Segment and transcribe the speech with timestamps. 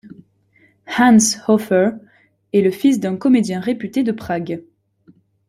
[0.87, 1.91] Hans Hofer
[2.53, 4.63] est le fils d'un comédien réputé de Prague.